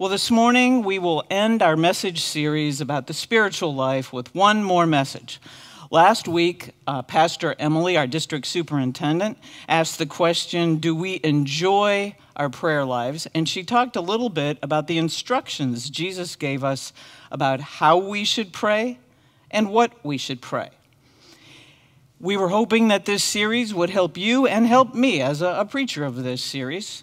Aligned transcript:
Well, 0.00 0.10
this 0.10 0.30
morning 0.30 0.84
we 0.84 1.00
will 1.00 1.24
end 1.28 1.60
our 1.60 1.76
message 1.76 2.20
series 2.22 2.80
about 2.80 3.08
the 3.08 3.12
spiritual 3.12 3.74
life 3.74 4.12
with 4.12 4.32
one 4.32 4.62
more 4.62 4.86
message. 4.86 5.40
Last 5.90 6.28
week, 6.28 6.70
uh, 6.86 7.02
Pastor 7.02 7.56
Emily, 7.58 7.96
our 7.96 8.06
district 8.06 8.46
superintendent, 8.46 9.38
asked 9.68 9.98
the 9.98 10.06
question 10.06 10.76
Do 10.76 10.94
we 10.94 11.18
enjoy 11.24 12.14
our 12.36 12.48
prayer 12.48 12.84
lives? 12.84 13.26
And 13.34 13.48
she 13.48 13.64
talked 13.64 13.96
a 13.96 14.00
little 14.00 14.28
bit 14.28 14.60
about 14.62 14.86
the 14.86 14.98
instructions 14.98 15.90
Jesus 15.90 16.36
gave 16.36 16.62
us 16.62 16.92
about 17.32 17.58
how 17.58 17.96
we 17.96 18.22
should 18.22 18.52
pray 18.52 19.00
and 19.50 19.68
what 19.68 20.04
we 20.04 20.16
should 20.16 20.40
pray. 20.40 20.70
We 22.20 22.36
were 22.36 22.50
hoping 22.50 22.86
that 22.86 23.04
this 23.04 23.24
series 23.24 23.74
would 23.74 23.90
help 23.90 24.16
you 24.16 24.46
and 24.46 24.64
help 24.64 24.94
me 24.94 25.20
as 25.20 25.42
a, 25.42 25.56
a 25.58 25.64
preacher 25.64 26.04
of 26.04 26.22
this 26.22 26.40
series 26.40 27.02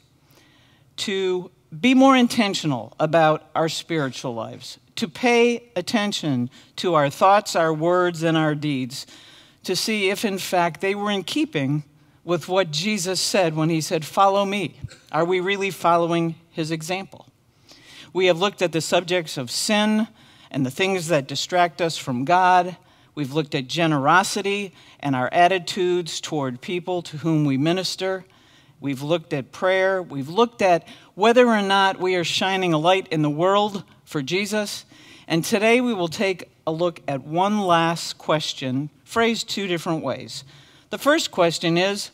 to 0.96 1.52
be 1.82 1.94
more 1.94 2.16
intentional 2.16 2.94
about 3.00 3.50
our 3.56 3.70
spiritual 3.70 4.34
lives, 4.34 4.80
to 4.96 5.08
pay 5.08 5.72
attention 5.76 6.50
to 6.78 6.94
our 6.94 7.10
thoughts, 7.10 7.56
our 7.56 7.74
words, 7.74 8.24
and 8.24 8.38
our 8.38 8.56
deeds, 8.56 9.06
to 9.64 9.76
see 9.76 10.10
if 10.10 10.24
in 10.24 10.38
fact 10.38 10.82
they 10.82 10.96
were 10.96 11.12
in 11.12 11.24
keeping 11.24 11.84
with 12.24 12.48
what 12.48 12.72
Jesus 12.72 13.20
said 13.20 13.56
when 13.56 13.70
he 13.70 13.82
said, 13.82 14.06
Follow 14.06 14.46
me. 14.46 14.80
Are 15.12 15.26
we 15.26 15.40
really 15.40 15.72
following 15.72 16.36
his 16.52 16.72
example? 16.72 17.28
We 18.14 18.28
have 18.28 18.40
looked 18.40 18.62
at 18.62 18.72
the 18.72 18.82
subjects 18.82 19.38
of 19.38 19.52
sin 19.52 20.08
and 20.50 20.66
the 20.66 20.72
things 20.72 21.08
that 21.08 21.28
distract 21.28 21.82
us 21.82 21.98
from 21.98 22.26
God 22.26 22.78
We've 23.16 23.32
looked 23.32 23.56
at 23.56 23.68
generosity 23.68 24.74
and 25.00 25.16
our 25.16 25.30
attitudes 25.32 26.20
toward 26.20 26.60
people 26.60 27.02
to 27.04 27.18
whom 27.18 27.46
we 27.46 27.58
minister. 27.58 28.26
We've 28.82 29.02
looked 29.02 29.32
at 29.32 29.54
prayer. 29.54 30.04
We've 30.04 30.28
looked 30.28 30.62
at 30.62 30.86
whether 31.16 31.48
or 31.48 31.62
not 31.62 32.00
we 32.00 32.16
are 32.16 32.24
shining 32.24 32.74
a 32.74 32.78
light 32.78 33.08
in 33.08 33.22
the 33.22 33.30
world 33.30 33.84
for 34.04 34.22
Jesus. 34.22 34.86
And 35.28 35.44
today 35.44 35.82
we 35.82 35.94
will 35.94 36.10
take 36.10 36.50
a 36.68 36.72
look 36.72 37.02
at 37.08 37.24
one 37.24 37.62
last 37.62 38.18
question, 38.18 38.90
phrased 39.04 39.50
two 39.50 39.68
different 39.68 40.04
ways. 40.04 40.44
The 40.90 40.98
first 40.98 41.32
question 41.32 41.78
is 41.78 42.12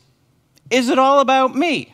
Is 0.70 0.90
it 0.90 1.00
all 1.00 1.20
about 1.20 1.56
me? 1.56 1.94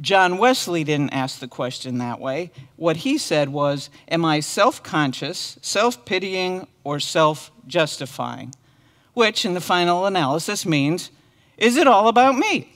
John 0.00 0.38
Wesley 0.38 0.84
didn't 0.84 1.14
ask 1.14 1.38
the 1.38 1.48
question 1.48 1.98
that 1.98 2.20
way. 2.20 2.50
What 2.76 2.98
he 2.98 3.16
said 3.16 3.48
was, 3.50 3.90
Am 4.08 4.24
I 4.24 4.40
self 4.40 4.82
conscious, 4.82 5.58
self 5.62 6.04
pitying, 6.04 6.66
or 6.84 7.00
self 7.00 7.50
justifying? 7.66 8.54
Which, 9.14 9.44
in 9.44 9.54
the 9.54 9.60
final 9.60 10.06
analysis, 10.06 10.66
means, 10.66 11.10
Is 11.56 11.76
it 11.76 11.86
all 11.86 12.08
about 12.08 12.36
me? 12.36 12.73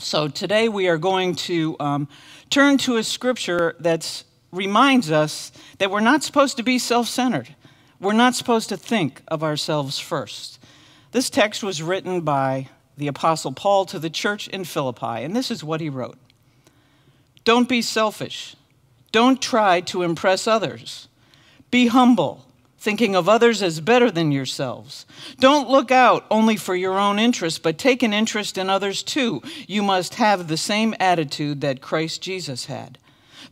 So 0.00 0.28
today 0.28 0.70
we 0.70 0.88
are 0.88 0.96
going 0.96 1.34
to 1.36 1.76
um, 1.78 2.08
turn 2.48 2.78
to 2.78 2.96
a 2.96 3.04
scripture 3.04 3.76
that 3.80 4.24
reminds 4.50 5.10
us 5.10 5.52
that 5.76 5.90
we're 5.90 6.00
not 6.00 6.22
supposed 6.22 6.56
to 6.56 6.62
be 6.62 6.78
self 6.78 7.06
centered. 7.06 7.54
We're 8.00 8.14
not 8.14 8.34
supposed 8.34 8.70
to 8.70 8.78
think 8.78 9.20
of 9.28 9.42
ourselves 9.42 9.98
first. 9.98 10.58
This 11.12 11.28
text 11.28 11.62
was 11.62 11.82
written 11.82 12.22
by 12.22 12.70
the 12.96 13.08
Apostle 13.08 13.52
Paul 13.52 13.84
to 13.86 13.98
the 13.98 14.08
church 14.08 14.48
in 14.48 14.64
Philippi, 14.64 15.22
and 15.22 15.36
this 15.36 15.50
is 15.50 15.62
what 15.62 15.82
he 15.82 15.90
wrote 15.90 16.16
Don't 17.44 17.68
be 17.68 17.82
selfish. 17.82 18.56
Don't 19.12 19.42
try 19.42 19.82
to 19.82 20.02
impress 20.02 20.46
others. 20.46 21.08
Be 21.70 21.88
humble, 21.88 22.46
thinking 22.80 23.14
of 23.14 23.28
others 23.28 23.62
as 23.62 23.78
better 23.78 24.10
than 24.10 24.32
yourselves. 24.32 25.04
Don't 25.38 25.68
look 25.68 25.90
out 25.90 26.24
only 26.30 26.56
for 26.56 26.74
your 26.74 26.98
own 26.98 27.18
interest, 27.18 27.62
but 27.62 27.76
take 27.76 28.02
an 28.02 28.14
interest 28.14 28.56
in 28.56 28.70
others 28.70 29.02
too. 29.02 29.42
You 29.68 29.82
must 29.82 30.14
have 30.14 30.48
the 30.48 30.56
same 30.56 30.94
attitude 30.98 31.60
that 31.60 31.82
Christ 31.82 32.22
Jesus 32.22 32.64
had. 32.64 32.96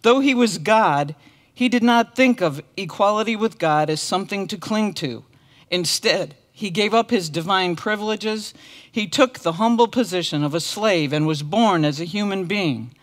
Though 0.00 0.20
he 0.20 0.34
was 0.34 0.56
God, 0.56 1.14
he 1.52 1.68
did 1.68 1.82
not 1.82 2.16
think 2.16 2.40
of 2.40 2.62
equality 2.78 3.36
with 3.36 3.58
God 3.58 3.90
as 3.90 4.00
something 4.00 4.48
to 4.48 4.56
cling 4.56 4.94
to. 4.94 5.24
Instead, 5.70 6.34
he 6.50 6.70
gave 6.70 6.94
up 6.94 7.10
his 7.10 7.28
divine 7.28 7.76
privileges. 7.76 8.54
He 8.90 9.06
took 9.06 9.40
the 9.40 9.52
humble 9.52 9.88
position 9.88 10.42
of 10.42 10.54
a 10.54 10.60
slave 10.60 11.12
and 11.12 11.26
was 11.26 11.42
born 11.42 11.84
as 11.84 12.00
a 12.00 12.06
human 12.06 12.46
being. 12.46 12.94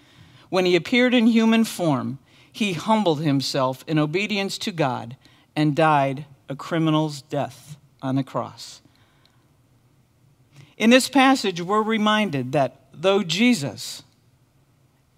When 0.49 0.65
he 0.65 0.75
appeared 0.75 1.13
in 1.13 1.27
human 1.27 1.65
form, 1.65 2.17
he 2.51 2.73
humbled 2.73 3.21
himself 3.21 3.83
in 3.87 3.99
obedience 3.99 4.57
to 4.59 4.71
God 4.71 5.15
and 5.55 5.75
died 5.75 6.25
a 6.49 6.55
criminal's 6.55 7.21
death 7.21 7.77
on 8.01 8.15
the 8.15 8.23
cross. 8.23 8.81
In 10.77 10.89
this 10.89 11.07
passage, 11.07 11.61
we're 11.61 11.81
reminded 11.81 12.51
that 12.51 12.81
though 12.93 13.23
Jesus, 13.23 14.03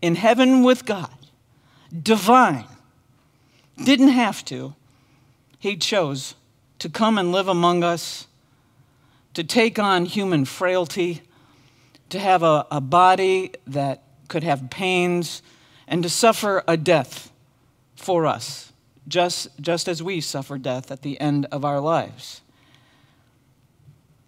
in 0.02 0.16
heaven 0.16 0.64
with 0.64 0.86
God, 0.86 1.14
divine, 2.04 2.66
didn't 3.84 4.10
have 4.10 4.46
to, 4.46 4.76
he 5.60 5.76
chose 5.76 6.36
to 6.80 6.90
come 6.90 7.18
and 7.18 7.32
live 7.32 7.48
among 7.48 7.84
us, 7.84 8.28
to 9.34 9.44
take 9.44 9.80
on 9.80 10.06
human 10.06 10.46
frailty, 10.46 11.22
to 12.10 12.20
have 12.20 12.44
a, 12.44 12.66
a 12.72 12.82
body 12.82 13.52
that 13.66 14.04
could 14.28 14.44
have 14.44 14.70
pains, 14.70 15.42
and 15.88 16.04
to 16.04 16.10
suffer 16.10 16.64
a 16.68 16.78
death 16.78 17.32
for 17.96 18.26
us, 18.26 18.67
just, 19.08 19.50
just 19.62 19.88
as 19.88 20.04
we 20.04 20.22
suffer 20.22 20.58
death 20.58 20.92
at 20.92 21.02
the 21.02 21.20
end 21.20 21.48
of 21.52 21.64
our 21.64 21.80
lives. 21.80 22.42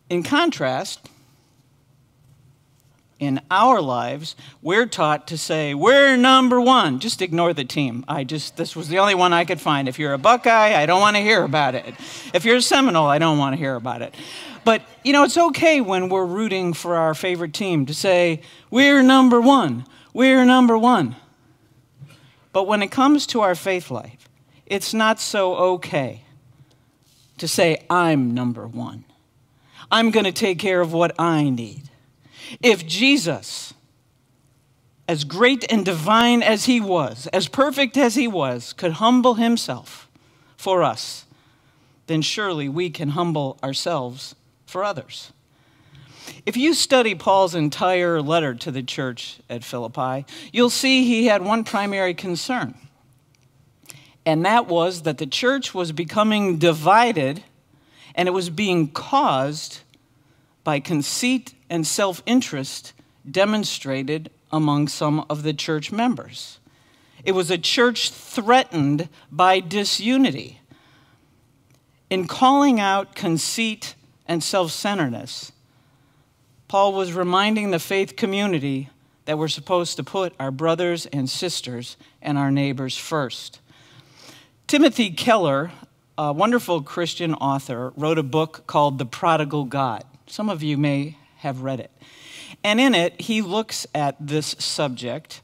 In 0.10 0.24
contrast, 0.24 1.10
in 3.20 3.42
our 3.52 3.82
lives, 3.82 4.36
we're 4.62 4.86
taught 4.86 5.28
to 5.28 5.38
say, 5.38 5.74
we're 5.74 6.16
number 6.16 6.60
one. 6.60 7.00
Just 7.00 7.22
ignore 7.22 7.54
the 7.54 7.66
team. 7.66 8.06
I 8.08 8.24
just, 8.24 8.56
this 8.56 8.76
was 8.76 8.88
the 8.88 9.00
only 9.00 9.14
one 9.14 9.34
I 9.34 9.44
could 9.44 9.60
find. 9.60 9.90
If 9.90 10.00
you're 10.00 10.14
a 10.14 10.18
Buckeye, 10.18 10.74
I 10.82 10.86
don't 10.86 11.02
want 11.02 11.18
to 11.18 11.22
hear 11.22 11.44
about 11.44 11.76
it. 11.76 11.94
If 12.34 12.46
you're 12.46 12.56
a 12.56 12.62
Seminole, 12.62 13.08
I 13.08 13.18
don't 13.18 13.38
want 13.38 13.54
to 13.54 13.58
hear 13.58 13.76
about 13.76 14.02
it. 14.02 14.16
But, 14.64 14.82
you 15.04 15.12
know, 15.12 15.24
it's 15.24 15.38
okay 15.38 15.82
when 15.82 16.08
we're 16.08 16.26
rooting 16.26 16.74
for 16.74 16.96
our 16.96 17.14
favorite 17.14 17.54
team 17.54 17.86
to 17.88 17.94
say, 17.94 18.42
we're 18.72 19.04
number 19.04 19.42
one. 19.42 19.86
We're 20.14 20.46
number 20.46 20.78
one. 20.78 21.18
But 22.54 22.68
when 22.68 22.82
it 22.82 22.90
comes 22.90 23.28
to 23.28 23.42
our 23.42 23.54
faith 23.54 23.92
life, 23.92 24.29
it's 24.70 24.94
not 24.94 25.20
so 25.20 25.56
okay 25.56 26.22
to 27.38 27.48
say, 27.48 27.84
I'm 27.90 28.34
number 28.34 28.68
one. 28.68 29.06
I'm 29.92 30.12
going 30.12 30.26
to 30.26 30.32
take 30.32 30.60
care 30.60 30.82
of 30.82 30.94
what 30.94 31.20
I 31.20 31.50
need. 31.50 31.90
If 32.62 32.86
Jesus, 32.86 33.74
as 35.08 35.24
great 35.24 35.70
and 35.72 35.84
divine 35.84 36.44
as 36.44 36.66
he 36.66 36.80
was, 36.80 37.28
as 37.28 37.48
perfect 37.48 37.98
as 37.98 38.16
he 38.16 38.28
was, 38.28 38.74
could 38.74 38.94
humble 38.94 39.36
himself 39.36 40.08
for 40.58 40.84
us, 40.84 41.26
then 42.08 42.22
surely 42.22 42.70
we 42.70 42.90
can 42.90 43.10
humble 43.10 43.58
ourselves 43.64 44.36
for 44.66 44.84
others. 44.84 45.32
If 46.46 46.58
you 46.58 46.74
study 46.74 47.16
Paul's 47.16 47.56
entire 47.56 48.22
letter 48.22 48.54
to 48.56 48.72
the 48.72 48.84
church 48.84 49.40
at 49.50 49.64
Philippi, 49.64 50.26
you'll 50.52 50.70
see 50.70 51.04
he 51.04 51.26
had 51.28 51.44
one 51.44 51.64
primary 51.64 52.14
concern, 52.14 52.76
and 54.26 54.46
that 54.46 54.68
was 54.68 55.04
that 55.04 55.18
the 55.18 55.28
church 55.28 55.74
was 55.74 55.92
becoming 55.92 56.58
divided 56.58 57.44
and 58.16 58.28
it 58.28 58.32
was 58.32 58.50
being 58.50 58.90
caused 58.90 59.80
by 60.64 60.80
conceit 60.80 61.54
and 61.70 61.86
self 61.86 62.22
interest 62.26 62.94
demonstrated 63.30 64.30
among 64.52 64.88
some 64.88 65.26
of 65.30 65.44
the 65.44 65.54
church 65.54 65.92
members. 65.92 66.60
It 67.24 67.34
was 67.34 67.52
a 67.52 67.58
church 67.58 68.12
threatened 68.12 69.10
by 69.32 69.60
disunity. 69.60 70.60
In 72.10 72.28
calling 72.28 72.80
out 72.80 73.14
conceit 73.14 73.96
and 74.28 74.44
self 74.44 74.72
centeredness, 74.72 75.52
Paul 76.68 76.94
was 76.94 77.14
reminding 77.14 77.72
the 77.72 77.80
faith 77.80 78.16
community 78.16 78.90
that 79.26 79.38
we're 79.38 79.48
supposed 79.48 79.96
to 79.98 80.04
put 80.04 80.34
our 80.40 80.52
brothers 80.52 81.06
and 81.08 81.30
sisters 81.30 81.98
and 82.22 82.38
our 82.38 82.52
neighbors 82.52 82.98
first. 82.98 83.60
Timothy 84.70 85.10
Keller, 85.10 85.72
a 86.16 86.32
wonderful 86.32 86.84
Christian 86.84 87.34
author, 87.34 87.92
wrote 87.96 88.20
a 88.20 88.24
book 88.24 88.68
called 88.68 89.00
The 89.00 89.06
Prodigal 89.08 89.66
God. 89.66 90.04
Some 90.28 90.48
of 90.48 90.62
you 90.62 90.78
may 90.78 91.18
have 91.38 91.62
read 91.62 91.80
it. 91.80 91.90
And 92.64 92.80
in 92.80 92.94
it, 92.94 93.20
he 93.20 93.42
looks 93.42 93.88
at 93.96 94.16
this 94.20 94.56
subject 94.60 95.42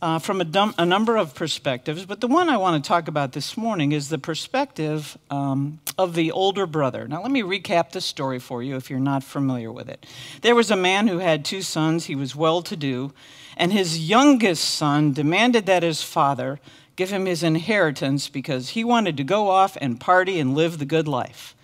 uh, 0.00 0.20
from 0.20 0.40
a, 0.40 0.74
a, 0.78 0.86
number 0.86 1.16
of 1.16 1.34
perspectives, 1.34 2.06
but 2.06 2.20
the 2.20 2.28
one 2.28 2.48
I 2.48 2.56
want 2.56 2.84
to 2.84 2.86
talk 2.86 3.08
about 3.08 3.32
this 3.32 3.56
morning 3.56 3.90
is 3.90 4.08
the 4.08 4.18
perspective 4.18 5.18
um, 5.30 5.80
of 5.98 6.14
the 6.14 6.30
older 6.30 6.66
brother. 6.66 7.08
Now, 7.08 7.22
let 7.22 7.32
me 7.32 7.42
recap 7.42 7.90
the 7.90 8.00
story 8.00 8.38
for 8.38 8.62
you 8.62 8.76
if 8.76 8.88
you're 8.88 9.00
not 9.00 9.24
familiar 9.24 9.72
with 9.72 9.88
it. 9.88 10.06
There 10.42 10.54
was 10.54 10.70
a 10.70 10.76
man 10.76 11.08
who 11.08 11.18
had 11.18 11.44
two 11.44 11.62
sons, 11.62 12.04
he 12.04 12.14
was 12.14 12.36
well 12.36 12.62
to 12.62 12.76
do, 12.76 13.12
and 13.56 13.72
his 13.72 14.08
youngest 14.08 14.62
son 14.62 15.12
demanded 15.12 15.66
that 15.66 15.82
his 15.82 16.02
father 16.02 16.60
give 16.96 17.10
him 17.10 17.26
his 17.26 17.42
inheritance 17.42 18.28
because 18.28 18.70
he 18.70 18.84
wanted 18.84 19.16
to 19.16 19.24
go 19.24 19.48
off 19.48 19.76
and 19.80 20.00
party 20.00 20.38
and 20.38 20.54
live 20.54 20.78
the 20.78 20.84
good 20.84 21.08
life. 21.08 21.54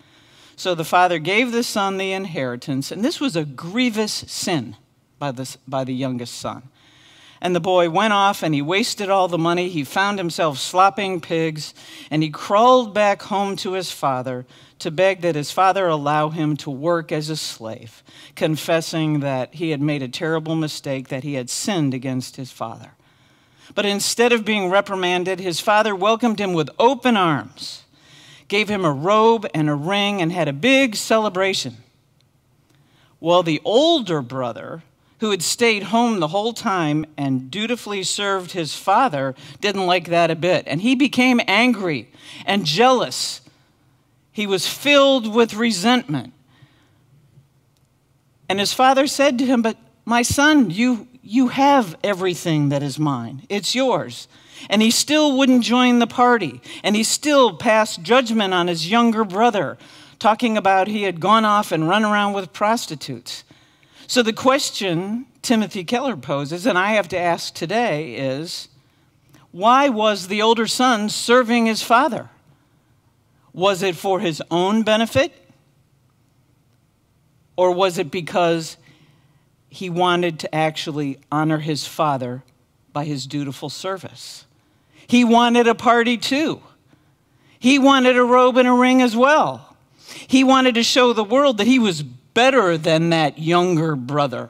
So 0.55 0.75
the 0.75 0.85
father 0.85 1.17
gave 1.19 1.51
the 1.51 1.63
son 1.63 1.97
the 1.97 2.11
inheritance, 2.11 2.91
and 2.91 3.03
this 3.03 3.19
was 3.19 3.35
a 3.35 3.45
grievous 3.45 4.13
sin 4.13 4.75
by 5.17 5.31
the, 5.31 5.55
by 5.67 5.83
the 5.83 5.93
youngest 5.93 6.35
son. 6.35 6.63
And 7.43 7.55
the 7.55 7.59
boy 7.59 7.89
went 7.89 8.13
off 8.13 8.43
and 8.43 8.53
he 8.53 8.61
wasted 8.61 9.09
all 9.09 9.27
the 9.27 9.37
money. 9.39 9.67
He 9.67 9.83
found 9.83 10.19
himself 10.19 10.59
slopping 10.59 11.19
pigs 11.19 11.73
and 12.11 12.21
he 12.21 12.29
crawled 12.29 12.93
back 12.93 13.23
home 13.23 13.55
to 13.57 13.73
his 13.73 13.91
father 13.91 14.45
to 14.77 14.91
beg 14.91 15.21
that 15.21 15.33
his 15.33 15.51
father 15.51 15.87
allow 15.87 16.29
him 16.29 16.55
to 16.57 16.69
work 16.69 17.11
as 17.11 17.29
a 17.29 17.35
slave, 17.35 18.03
confessing 18.35 19.21
that 19.21 19.55
he 19.55 19.71
had 19.71 19.81
made 19.81 20.03
a 20.03 20.07
terrible 20.07 20.55
mistake, 20.55 21.07
that 21.07 21.23
he 21.23 21.33
had 21.33 21.49
sinned 21.49 21.95
against 21.95 22.35
his 22.35 22.51
father. 22.51 22.91
But 23.73 23.85
instead 23.85 24.33
of 24.33 24.45
being 24.45 24.69
reprimanded, 24.69 25.39
his 25.39 25.59
father 25.59 25.95
welcomed 25.95 26.39
him 26.39 26.53
with 26.53 26.69
open 26.77 27.15
arms, 27.15 27.83
gave 28.47 28.69
him 28.69 28.83
a 28.83 28.91
robe 28.91 29.47
and 29.53 29.69
a 29.69 29.75
ring, 29.75 30.21
and 30.21 30.31
had 30.31 30.47
a 30.47 30.53
big 30.53 30.95
celebration. 30.95 31.77
Well, 33.19 33.43
the 33.43 33.61
older 33.63 34.21
brother, 34.21 34.83
who 35.19 35.29
had 35.29 35.43
stayed 35.43 35.83
home 35.83 36.19
the 36.19 36.29
whole 36.29 36.51
time 36.51 37.05
and 37.15 37.51
dutifully 37.51 38.01
served 38.01 38.51
his 38.51 38.73
father, 38.73 39.35
didn't 39.61 39.85
like 39.85 40.07
that 40.07 40.31
a 40.31 40.35
bit. 40.35 40.63
And 40.65 40.81
he 40.81 40.95
became 40.95 41.39
angry 41.47 42.09
and 42.43 42.65
jealous. 42.65 43.41
He 44.31 44.47
was 44.47 44.67
filled 44.67 45.31
with 45.31 45.53
resentment. 45.53 46.33
And 48.49 48.59
his 48.59 48.73
father 48.73 49.05
said 49.05 49.37
to 49.37 49.45
him, 49.45 49.61
But 49.61 49.77
my 50.05 50.23
son, 50.23 50.71
you, 50.71 51.07
you 51.23 51.49
have 51.49 51.95
everything 52.03 52.69
that 52.69 52.81
is 52.81 52.97
mine, 52.97 53.43
it's 53.49 53.75
yours. 53.75 54.27
And 54.69 54.81
he 54.81 54.91
still 54.91 55.37
wouldn't 55.37 55.63
join 55.63 55.99
the 55.99 56.07
party. 56.07 56.61
And 56.83 56.95
he 56.95 57.03
still 57.03 57.55
passed 57.55 58.03
judgment 58.03 58.53
on 58.53 58.67
his 58.67 58.89
younger 58.89 59.23
brother, 59.23 59.77
talking 60.19 60.55
about 60.55 60.87
he 60.87 61.03
had 61.03 61.19
gone 61.19 61.45
off 61.45 61.71
and 61.71 61.89
run 61.89 62.05
around 62.05 62.33
with 62.33 62.53
prostitutes. 62.53 63.43
So 64.05 64.21
the 64.21 64.33
question 64.33 65.25
Timothy 65.41 65.83
Keller 65.83 66.15
poses, 66.15 66.67
and 66.67 66.77
I 66.77 66.91
have 66.91 67.07
to 67.09 67.17
ask 67.17 67.53
today, 67.53 68.13
is 68.15 68.67
why 69.51 69.89
was 69.89 70.27
the 70.27 70.41
older 70.41 70.67
son 70.67 71.09
serving 71.09 71.65
his 71.65 71.81
father? 71.81 72.29
Was 73.53 73.81
it 73.81 73.95
for 73.95 74.19
his 74.19 74.41
own 74.51 74.83
benefit? 74.83 75.33
Or 77.57 77.71
was 77.71 77.97
it 77.97 78.11
because 78.11 78.77
he 79.71 79.89
wanted 79.89 80.37
to 80.37 80.53
actually 80.53 81.17
honor 81.31 81.59
his 81.59 81.87
father 81.87 82.43
by 82.91 83.05
his 83.05 83.25
dutiful 83.25 83.69
service? 83.69 84.45
He 85.07 85.23
wanted 85.23 85.65
a 85.65 85.73
party 85.73 86.17
too. 86.17 86.61
He 87.57 87.79
wanted 87.79 88.17
a 88.17 88.23
robe 88.23 88.57
and 88.57 88.67
a 88.67 88.73
ring 88.73 89.01
as 89.01 89.15
well. 89.15 89.77
He 90.27 90.43
wanted 90.43 90.75
to 90.75 90.83
show 90.83 91.13
the 91.13 91.23
world 91.23 91.57
that 91.57 91.67
he 91.67 91.79
was 91.79 92.03
better 92.03 92.77
than 92.77 93.11
that 93.11 93.39
younger 93.39 93.95
brother. 93.95 94.49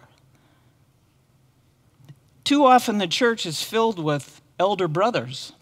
Too 2.44 2.66
often, 2.66 2.98
the 2.98 3.08
church 3.08 3.46
is 3.46 3.62
filled 3.62 4.00
with 4.00 4.42
elder 4.60 4.88
brothers. 4.88 5.54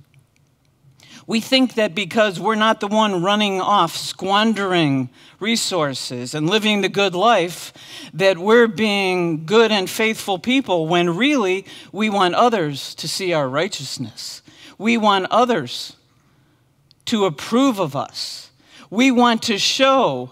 We 1.29 1.41
think 1.41 1.75
that 1.75 1.93
because 1.93 2.39
we're 2.39 2.55
not 2.55 2.79
the 2.79 2.87
one 2.87 3.21
running 3.21 3.61
off, 3.61 3.95
squandering 3.95 5.11
resources 5.39 6.33
and 6.33 6.49
living 6.49 6.81
the 6.81 6.89
good 6.89 7.13
life, 7.13 7.71
that 8.15 8.39
we're 8.39 8.67
being 8.67 9.45
good 9.45 9.71
and 9.71 9.87
faithful 9.87 10.39
people 10.39 10.87
when 10.87 11.15
really 11.15 11.67
we 11.91 12.09
want 12.09 12.33
others 12.33 12.95
to 12.95 13.07
see 13.07 13.31
our 13.31 13.47
righteousness. 13.47 14.41
We 14.79 14.97
want 14.97 15.27
others 15.29 15.95
to 17.05 17.25
approve 17.25 17.77
of 17.77 17.95
us. 17.95 18.49
We 18.89 19.11
want 19.11 19.43
to 19.43 19.59
show 19.59 20.31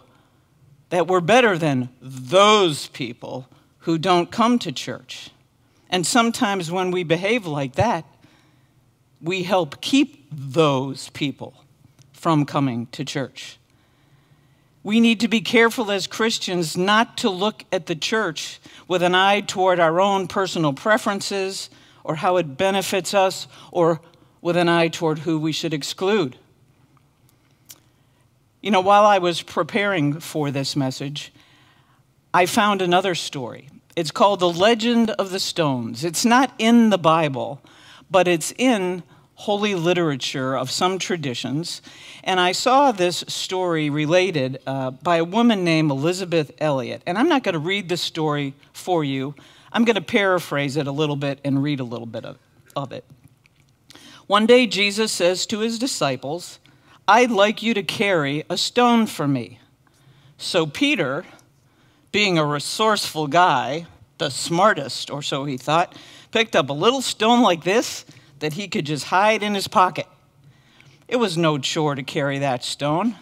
that 0.90 1.06
we're 1.06 1.22
better 1.22 1.60
than 1.60 1.90
those 2.02 2.88
people 2.88 3.48
who 3.82 4.00
don't 4.00 4.32
come 4.32 4.58
to 4.58 4.72
church. 4.72 5.30
And 5.92 6.08
sometimes 6.08 6.72
when 6.72 6.90
we 6.90 7.04
behave 7.04 7.46
like 7.46 7.76
that, 7.76 8.04
we 9.22 9.44
help 9.44 9.80
keep 9.80 10.17
those 10.32 11.10
people 11.10 11.54
from 12.12 12.46
coming 12.46 12.88
to 12.88 13.06
church. 13.06 13.58
We 14.84 15.00
need 15.00 15.20
to 15.20 15.28
be 15.28 15.42
careful 15.42 15.92
as 15.92 16.08
Christians 16.08 16.78
not 16.78 17.18
to 17.18 17.30
look 17.30 17.66
at 17.72 17.88
the 17.88 17.96
church 17.96 18.60
with 18.88 19.04
an 19.04 19.16
eye 19.16 19.42
toward 19.42 19.80
our 19.80 20.00
own 20.00 20.28
personal 20.28 20.74
preferences 20.74 21.70
or 22.04 22.16
how 22.16 22.38
it 22.38 22.58
benefits 22.58 23.14
us 23.14 23.48
or 23.72 24.00
with 24.42 24.56
an 24.56 24.70
eye 24.70 24.88
toward 24.88 25.20
who 25.20 25.40
we 25.40 25.52
should 25.52 25.74
exclude. 25.74 26.38
You 28.62 28.72
know, 28.72 28.82
while 28.82 29.06
I 29.06 29.18
was 29.18 29.42
preparing 29.42 30.20
for 30.20 30.52
this 30.52 30.76
message, 30.76 31.34
I 32.34 32.46
found 32.46 32.82
another 32.82 33.14
story. 33.14 33.70
It's 33.96 34.12
called 34.12 34.40
The 34.40 34.50
Legend 34.50 35.10
of 35.12 35.32
the 35.32 35.40
Stones. 35.40 36.04
It's 36.04 36.24
not 36.24 36.54
in 36.58 36.92
the 36.92 36.98
Bible, 36.98 37.62
but 38.10 38.28
it's 38.28 38.54
in 38.58 39.04
holy 39.38 39.75
literature 39.75 40.57
of 40.57 40.72
some 40.72 40.98
traditions. 40.98 41.84
And 42.24 42.39
I 42.39 42.54
saw 42.54 42.92
this 42.92 43.24
story 43.28 43.88
related 43.88 44.60
uh, 44.66 44.89
by 44.89 45.18
a 45.18 45.24
woman 45.24 45.63
named 45.63 45.92
Elisabeth 45.92 46.51
Elliot. 46.57 47.04
And 47.06 47.19
I'm 47.19 47.30
not 47.30 47.44
going 47.44 47.54
to 47.54 47.60
read 47.60 47.88
the 47.88 47.98
story 47.98 48.56
for 48.74 49.04
you, 49.04 49.36
I'm 49.72 49.86
going 49.86 49.95
to 49.95 50.01
paraphrase 50.01 50.75
it 50.75 50.88
a 50.88 50.92
little 50.92 51.16
bit 51.16 51.39
and 51.44 51.62
read 51.62 51.80
a 51.80 51.84
little 51.84 52.07
bit 52.07 52.25
of, 52.25 52.39
of 52.75 52.92
it. 52.92 53.06
One 54.25 54.48
day, 54.48 54.66
Jesus 54.66 55.12
says 55.12 55.45
to 55.48 55.60
his 55.60 55.78
disciples, 55.78 56.57
I'd 57.07 57.30
like 57.30 57.62
you 57.62 57.75
to 57.75 57.83
carry 57.83 58.44
a 58.50 58.57
stone 58.57 59.06
for 59.06 59.28
me. 59.28 59.60
So 60.38 60.66
Peter, 60.66 61.25
being 62.12 62.40
a 62.40 62.45
resourceful 62.45 63.28
guy, 63.28 63.86
the 64.18 64.31
smartest, 64.31 65.12
or 65.12 65.22
so 65.22 65.45
he 65.45 65.57
thought, 65.57 65.95
picked 66.31 66.56
up 66.56 66.69
a 66.69 66.74
little 66.74 67.01
stone 67.01 67.44
like 67.44 67.63
this 67.63 68.04
that 68.39 68.54
he 68.54 68.68
could 68.68 68.86
just 68.86 69.06
hide 69.06 69.44
in 69.44 69.56
his 69.56 69.68
pocket. 69.68 70.07
It 71.07 71.18
was 71.18 71.38
no 71.38 71.57
chore 71.57 71.95
to 71.95 72.04
carry 72.04 72.39
that 72.39 72.63
stone. 72.63 73.16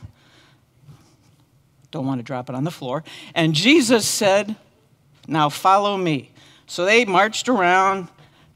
Don't 1.91 2.05
want 2.05 2.19
to 2.19 2.23
drop 2.23 2.49
it 2.49 2.55
on 2.55 2.63
the 2.63 2.71
floor. 2.71 3.03
And 3.33 3.53
Jesus 3.53 4.05
said, 4.07 4.55
Now 5.27 5.49
follow 5.49 5.95
me. 5.95 6.31
So 6.67 6.83
they 6.83 7.05
marched 7.05 7.47
around, 7.47 8.09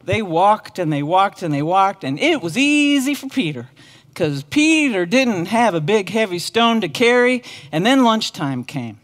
they 0.03 0.21
walked 0.21 0.79
and 0.79 0.91
they 0.91 1.03
walked 1.03 1.43
and 1.43 1.53
they 1.53 1.61
walked, 1.61 2.03
and 2.03 2.19
it 2.19 2.41
was 2.41 2.57
easy 2.57 3.13
for 3.13 3.29
Peter 3.29 3.69
because 4.07 4.43
Peter 4.43 5.05
didn't 5.05 5.45
have 5.45 5.73
a 5.73 5.79
big 5.79 6.09
heavy 6.09 6.39
stone 6.39 6.81
to 6.81 6.89
carry. 6.89 7.43
And 7.71 7.85
then 7.85 8.03
lunchtime 8.03 8.65
came. 8.65 8.99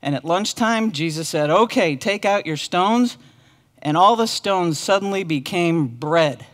And 0.00 0.14
at 0.14 0.24
lunchtime, 0.24 0.92
Jesus 0.92 1.28
said, 1.28 1.50
Okay, 1.50 1.96
take 1.96 2.24
out 2.24 2.46
your 2.46 2.56
stones. 2.56 3.18
And 3.82 3.96
all 3.96 4.16
the 4.16 4.26
stones 4.26 4.78
suddenly 4.78 5.24
became 5.24 5.88
bread. 5.88 6.46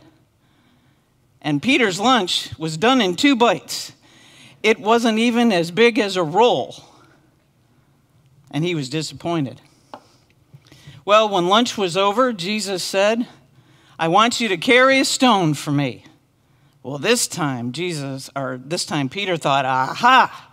And 1.41 1.63
Peter's 1.63 2.01
lunch 2.01 2.57
was 2.59 2.77
done 2.77 3.01
in 3.01 3.15
two 3.15 3.37
bites. 3.37 3.93
It 4.63 4.81
wasn't 4.81 5.19
even 5.19 5.53
as 5.53 5.71
big 5.71 5.99
as 5.99 6.17
a 6.17 6.23
roll. 6.23 6.77
And 8.51 8.65
he 8.65 8.75
was 8.75 8.89
disappointed. 8.89 9.61
Well, 11.05 11.29
when 11.29 11.49
lunch 11.49 11.79
was 11.79 11.97
over, 11.97 12.33
Jesus 12.33 12.83
said, 12.83 13.27
I 13.99 14.09
want 14.09 14.41
you 14.41 14.49
to 14.49 14.57
carry 14.57 15.01
a 15.01 15.05
stone 15.05 15.55
for 15.55 15.71
me. 15.71 16.05
Well, 16.83 16.99
this 16.99 17.27
time, 17.27 17.73
Jesus, 17.73 18.31
or 18.37 18.61
this 18.65 18.85
time, 18.85 19.09
Peter 19.09 19.37
thought, 19.37 19.65
aha! 19.65 20.51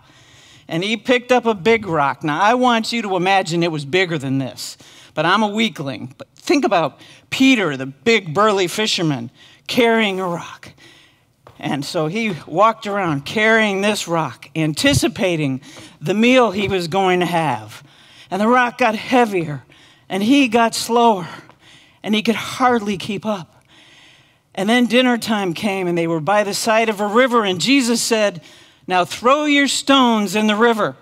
And 0.68 0.82
he 0.82 0.96
picked 0.96 1.30
up 1.30 1.46
a 1.46 1.54
big 1.54 1.86
rock. 1.86 2.24
Now, 2.24 2.40
I 2.40 2.54
want 2.54 2.92
you 2.92 3.02
to 3.02 3.16
imagine 3.16 3.62
it 3.62 3.70
was 3.70 3.84
bigger 3.84 4.18
than 4.18 4.38
this, 4.38 4.76
but 5.14 5.24
I'm 5.24 5.42
a 5.42 5.48
weakling. 5.48 6.14
But 6.18 6.28
think 6.34 6.64
about 6.64 7.00
Peter, 7.30 7.76
the 7.76 7.86
big 7.86 8.34
burly 8.34 8.66
fisherman, 8.66 9.30
carrying 9.66 10.20
a 10.20 10.26
rock. 10.26 10.70
And 11.58 11.84
so 11.84 12.06
he 12.06 12.36
walked 12.46 12.86
around 12.86 13.24
carrying 13.24 13.80
this 13.80 14.06
rock, 14.06 14.48
anticipating 14.54 15.62
the 16.00 16.14
meal 16.14 16.50
he 16.50 16.68
was 16.68 16.88
going 16.88 17.20
to 17.20 17.26
have. 17.26 17.82
And 18.30 18.40
the 18.40 18.48
rock 18.48 18.78
got 18.78 18.94
heavier, 18.94 19.64
and 20.08 20.22
he 20.22 20.48
got 20.48 20.74
slower, 20.74 21.26
and 22.02 22.14
he 22.14 22.22
could 22.22 22.34
hardly 22.34 22.98
keep 22.98 23.24
up. 23.24 23.64
And 24.54 24.68
then 24.68 24.86
dinner 24.86 25.18
time 25.18 25.54
came, 25.54 25.86
and 25.86 25.96
they 25.96 26.06
were 26.06 26.20
by 26.20 26.44
the 26.44 26.54
side 26.54 26.88
of 26.88 27.00
a 27.00 27.06
river, 27.06 27.44
and 27.44 27.60
Jesus 27.60 28.02
said, 28.02 28.42
Now 28.86 29.04
throw 29.04 29.44
your 29.44 29.68
stones 29.68 30.34
in 30.34 30.46
the 30.46 30.56
river. 30.56 30.96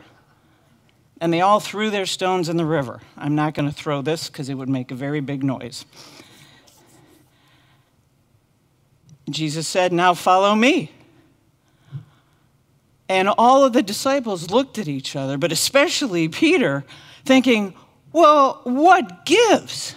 And 1.21 1.33
they 1.33 1.40
all 1.40 1.61
threw 1.61 1.90
their 1.90 2.06
stones 2.06 2.49
in 2.49 2.56
the 2.56 2.66
river. 2.66 3.00
I'm 3.16 3.35
not 3.35 3.54
going 3.54 3.68
to 3.68 3.75
throw 3.75 4.02
this 4.02 4.28
because 4.28 4.49
it 4.49 4.54
would 4.54 4.68
make 4.68 4.90
a 4.90 4.94
very 4.94 5.21
big 5.21 5.42
noise. 5.42 5.87
Jesus 9.28 9.66
said, 9.66 9.92
Now 9.92 10.14
follow 10.14 10.54
me. 10.54 10.90
And 13.08 13.28
all 13.28 13.64
of 13.64 13.72
the 13.72 13.82
disciples 13.82 14.50
looked 14.50 14.78
at 14.78 14.88
each 14.88 15.14
other, 15.14 15.36
but 15.36 15.52
especially 15.52 16.28
Peter, 16.28 16.84
thinking, 17.24 17.74
Well, 18.12 18.60
what 18.64 19.26
gives? 19.26 19.94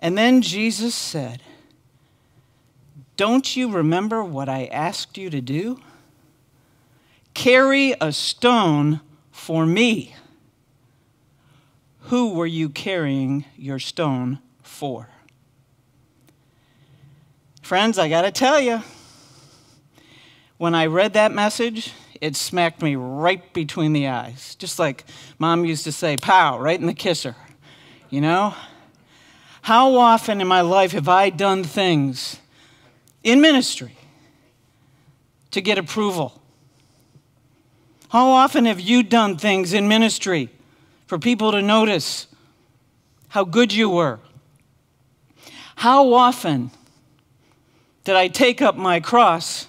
And 0.00 0.16
then 0.16 0.42
Jesus 0.42 0.94
said, 0.94 1.42
Don't 3.16 3.56
you 3.56 3.70
remember 3.70 4.24
what 4.24 4.48
I 4.48 4.66
asked 4.66 5.18
you 5.18 5.30
to 5.30 5.40
do? 5.40 5.80
Carry 7.34 7.94
a 8.00 8.12
stone 8.12 9.00
for 9.30 9.64
me. 9.66 10.14
Who 12.04 12.34
were 12.34 12.46
you 12.46 12.68
carrying 12.68 13.44
your 13.56 13.78
stone 13.78 14.40
for? 14.62 15.08
Friends, 17.70 18.00
I 18.00 18.08
got 18.08 18.22
to 18.22 18.32
tell 18.32 18.60
you, 18.60 18.82
when 20.58 20.74
I 20.74 20.86
read 20.86 21.12
that 21.12 21.30
message, 21.30 21.92
it 22.20 22.34
smacked 22.34 22.82
me 22.82 22.96
right 22.96 23.54
between 23.54 23.92
the 23.92 24.08
eyes. 24.08 24.56
Just 24.56 24.80
like 24.80 25.04
mom 25.38 25.64
used 25.64 25.84
to 25.84 25.92
say, 25.92 26.16
pow, 26.16 26.58
right 26.58 26.80
in 26.80 26.88
the 26.88 26.94
kisser. 26.94 27.36
You 28.08 28.22
know? 28.22 28.56
How 29.62 29.94
often 29.94 30.40
in 30.40 30.48
my 30.48 30.62
life 30.62 30.90
have 30.90 31.08
I 31.08 31.30
done 31.30 31.62
things 31.62 32.40
in 33.22 33.40
ministry 33.40 33.94
to 35.52 35.60
get 35.60 35.78
approval? 35.78 36.42
How 38.08 38.30
often 38.30 38.64
have 38.64 38.80
you 38.80 39.04
done 39.04 39.36
things 39.36 39.72
in 39.72 39.86
ministry 39.86 40.48
for 41.06 41.20
people 41.20 41.52
to 41.52 41.62
notice 41.62 42.26
how 43.28 43.44
good 43.44 43.72
you 43.72 43.88
were? 43.88 44.18
How 45.76 46.12
often 46.14 46.72
did 48.04 48.16
I 48.16 48.28
take 48.28 48.62
up 48.62 48.76
my 48.76 49.00
cross 49.00 49.66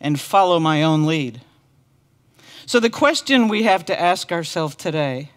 and 0.00 0.18
follow 0.18 0.58
my 0.58 0.82
own 0.82 1.04
lead. 1.04 1.40
So, 2.66 2.80
the 2.80 2.90
question 2.90 3.48
we 3.48 3.64
have 3.64 3.84
to 3.86 4.00
ask 4.00 4.32
ourselves 4.32 4.76
today 4.76 5.30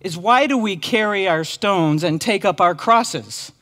is 0.00 0.16
why 0.16 0.46
do 0.46 0.56
we 0.56 0.76
carry 0.76 1.26
our 1.26 1.44
stones 1.44 2.04
and 2.04 2.20
take 2.20 2.44
up 2.44 2.60
our 2.60 2.74
crosses? 2.74 3.52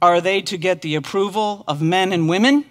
Are 0.00 0.20
they 0.20 0.40
to 0.42 0.56
get 0.56 0.82
the 0.82 0.94
approval 0.94 1.64
of 1.66 1.82
men 1.82 2.12
and 2.12 2.28
women? 2.28 2.64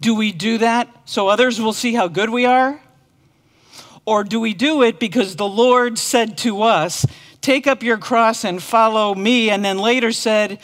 Do 0.00 0.14
we 0.14 0.32
do 0.32 0.58
that 0.58 0.88
so 1.04 1.28
others 1.28 1.60
will 1.60 1.74
see 1.74 1.92
how 1.94 2.08
good 2.08 2.30
we 2.30 2.46
are? 2.46 2.80
Or 4.04 4.24
do 4.24 4.40
we 4.40 4.54
do 4.54 4.82
it 4.82 4.98
because 4.98 5.36
the 5.36 5.46
Lord 5.46 5.98
said 5.98 6.36
to 6.38 6.62
us, 6.62 7.06
Take 7.40 7.66
up 7.66 7.82
your 7.82 7.98
cross 7.98 8.44
and 8.44 8.62
follow 8.62 9.14
me, 9.14 9.50
and 9.50 9.64
then 9.64 9.78
later 9.78 10.12
said, 10.12 10.58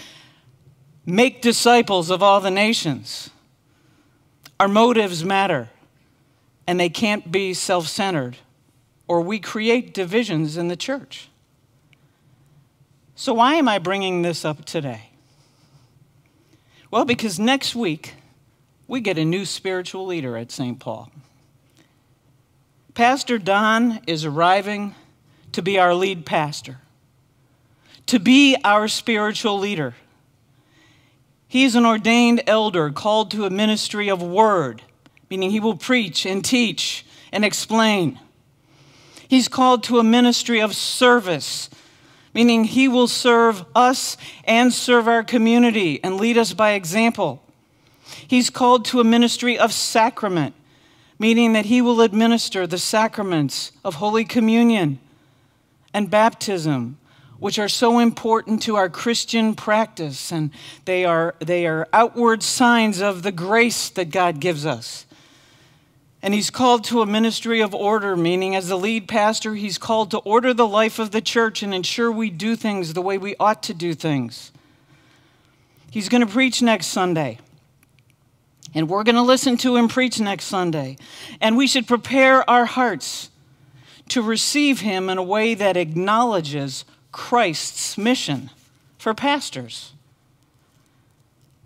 make 1.09 1.41
disciples 1.41 2.11
of 2.11 2.23
all 2.23 2.41
the 2.41 2.51
nations. 2.51 3.31
Our 4.61 4.69
motives 4.69 5.25
matter, 5.25 5.71
and 6.67 6.79
they 6.79 6.91
can't 6.91 7.33
be 7.33 7.55
self 7.55 7.89
centered, 7.89 8.37
or 9.07 9.23
we 9.23 9.39
create 9.39 9.95
divisions 9.95 10.57
in 10.57 10.69
the 10.69 10.77
church. 10.77 11.29
So, 13.15 13.35
why 13.35 13.55
am 13.55 13.69
I 13.69 13.79
bringing 13.79 14.23
this 14.23 14.45
up 14.45 14.65
today? 14.65 15.11
Well, 16.91 17.05
because 17.05 17.39
next 17.39 17.75
week 17.75 18.15
we 18.87 19.01
get 19.01 19.19
a 19.19 19.25
new 19.25 19.45
spiritual 19.45 20.07
leader 20.07 20.37
at 20.37 20.51
St. 20.51 20.79
Paul. 20.79 21.11
Pastor 22.95 23.39
Don 23.39 24.01
is 24.07 24.25
arriving 24.25 24.95
to 25.53 25.63
be 25.63 25.79
our 25.79 25.95
lead 25.95 26.27
pastor, 26.27 26.79
to 28.07 28.19
be 28.19 28.57
our 28.65 28.89
spiritual 28.89 29.59
leader. 29.59 29.95
He's 31.49 31.75
an 31.75 31.87
ordained 31.87 32.43
elder 32.47 32.91
called 32.91 33.31
to 33.31 33.47
a 33.47 33.51
ministry 33.51 34.09
of 34.09 34.23
word, 34.23 34.83
meaning 35.31 35.51
he 35.51 35.61
will 35.61 35.77
preach 35.77 36.27
and 36.27 36.45
teach 36.45 37.07
and 37.33 37.45
explain. 37.45 38.21
He's 39.27 39.49
called 39.49 39.83
to 39.85 39.99
a 39.99 40.05
ministry 40.05 40.61
of 40.61 40.75
service, 40.75 41.71
meaning 42.35 42.65
he 42.65 42.87
will 42.87 43.09
serve 43.09 43.65
us 43.75 44.19
and 44.45 44.73
serve 44.73 45.09
our 45.09 45.25
community 45.25 46.03
and 46.05 46.17
lead 46.17 46.37
us 46.37 46.53
by 46.53 46.73
example. 46.73 47.43
He's 48.27 48.51
called 48.51 48.85
to 48.87 49.01
a 49.01 49.05
ministry 49.05 49.59
of 49.59 49.73
sacrament, 49.73 50.55
meaning 51.19 51.55
that 51.55 51.67
he 51.67 51.81
will 51.81 52.03
administer 52.03 52.67
the 52.67 52.79
sacraments 52.79 53.73
of 53.85 53.97
Holy 53.97 54.25
Communion 54.25 54.99
and 55.95 56.11
baptism, 56.11 56.99
which 57.41 57.59
are 57.59 57.69
so 57.69 57.99
important 57.99 58.63
to 58.63 58.77
our 58.77 58.89
Christian 58.89 59.55
practice, 59.55 60.33
and 60.33 60.51
they 60.85 61.05
are, 61.05 61.35
they 61.39 61.67
are 61.67 61.87
outward 61.93 62.43
signs 62.43 63.01
of 63.01 63.23
the 63.23 63.33
grace 63.33 63.89
that 63.91 64.11
God 64.11 64.41
gives 64.41 64.67
us. 64.67 65.07
And 66.21 66.35
he's 66.35 66.51
called 66.51 66.83
to 66.85 67.01
a 67.01 67.07
ministry 67.07 67.61
of 67.61 67.75
order, 67.75 68.17
meaning, 68.17 68.57
as 68.57 68.69
the 68.69 68.77
lead 68.77 69.07
pastor, 69.07 69.55
he's 69.55 69.79
called 69.79 70.11
to 70.11 70.19
order 70.19 70.53
the 70.53 70.67
life 70.67 70.99
of 70.99 71.13
the 71.13 71.21
church 71.21 71.63
and 71.63 71.73
ensure 71.73 72.11
we 72.11 72.29
do 72.29 72.57
things 72.57 72.93
the 72.93 73.03
way 73.03 73.19
we 73.19 73.37
ought 73.39 73.63
to 73.65 73.75
do 73.75 73.95
things. 73.95 74.51
He's 75.93 76.09
going 76.09 76.27
to 76.27 76.33
preach 76.33 76.61
next 76.61 76.89
Sunday. 76.89 77.39
And 78.75 78.89
we're 78.89 79.05
going 79.05 79.15
to 79.15 79.23
listen 79.23 79.57
to 79.59 79.77
him 79.77 79.89
preach 79.89 80.21
next 80.21 80.45
Sunday. 80.45 80.97
And 81.41 81.57
we 81.57 81.69
should 81.69 81.87
prepare 81.87 82.49
our 82.51 82.67
hearts 82.67 83.31
to 84.09 84.21
receive 84.21 84.81
him 84.81 85.09
in 85.09 85.19
a 85.19 85.23
way 85.23 85.55
that 85.55 85.77
acknowledges 85.77 86.85
Christ's 87.13 87.97
mission 87.97 88.51
for 88.99 89.15
pastors. 89.15 89.93